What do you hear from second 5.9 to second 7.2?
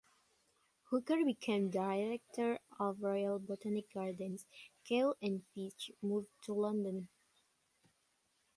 moved to London.